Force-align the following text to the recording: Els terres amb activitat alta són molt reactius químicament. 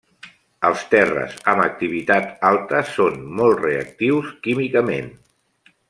Els 0.69 0.85
terres 0.93 1.35
amb 1.53 1.65
activitat 1.65 2.31
alta 2.51 2.81
són 2.95 3.21
molt 3.41 3.63
reactius 3.67 4.33
químicament. 4.49 5.15